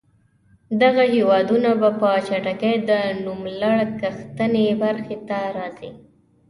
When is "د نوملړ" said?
2.89-3.77